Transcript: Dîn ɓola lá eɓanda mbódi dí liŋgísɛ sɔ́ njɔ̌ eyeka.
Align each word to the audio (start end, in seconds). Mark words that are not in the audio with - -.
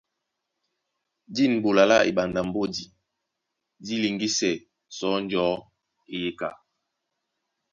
Dîn 1.35 1.53
ɓola 1.63 1.83
lá 1.91 1.97
eɓanda 2.09 2.41
mbódi 2.47 2.83
dí 3.85 3.93
liŋgísɛ 4.01 4.51
sɔ́ 4.97 5.13
njɔ̌ 5.23 5.47
eyeka. 6.15 6.49